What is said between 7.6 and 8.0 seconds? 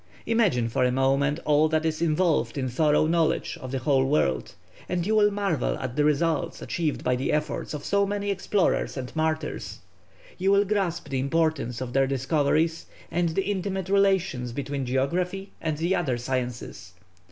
of